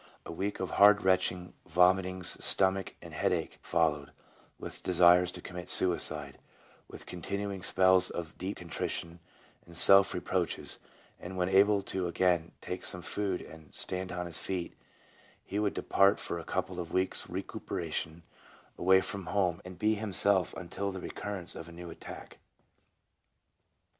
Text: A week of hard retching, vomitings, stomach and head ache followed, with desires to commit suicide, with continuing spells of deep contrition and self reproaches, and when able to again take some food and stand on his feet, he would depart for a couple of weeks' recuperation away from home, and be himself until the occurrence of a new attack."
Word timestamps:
A 0.25 0.31
week 0.31 0.59
of 0.59 0.71
hard 0.71 1.03
retching, 1.03 1.53
vomitings, 1.67 2.35
stomach 2.43 2.95
and 3.03 3.13
head 3.13 3.31
ache 3.31 3.59
followed, 3.61 4.11
with 4.57 4.81
desires 4.81 5.31
to 5.33 5.41
commit 5.43 5.69
suicide, 5.69 6.39
with 6.87 7.05
continuing 7.05 7.61
spells 7.61 8.09
of 8.09 8.35
deep 8.35 8.57
contrition 8.57 9.19
and 9.63 9.77
self 9.77 10.15
reproaches, 10.15 10.79
and 11.19 11.37
when 11.37 11.49
able 11.49 11.83
to 11.83 12.07
again 12.07 12.51
take 12.61 12.83
some 12.83 13.03
food 13.03 13.41
and 13.43 13.75
stand 13.75 14.11
on 14.11 14.25
his 14.25 14.39
feet, 14.39 14.73
he 15.43 15.59
would 15.59 15.75
depart 15.75 16.19
for 16.19 16.39
a 16.39 16.43
couple 16.45 16.79
of 16.79 16.91
weeks' 16.91 17.29
recuperation 17.29 18.23
away 18.79 19.01
from 19.01 19.27
home, 19.27 19.61
and 19.63 19.77
be 19.77 19.93
himself 19.93 20.51
until 20.55 20.89
the 20.89 21.05
occurrence 21.05 21.53
of 21.53 21.69
a 21.69 21.71
new 21.71 21.91
attack." 21.91 22.39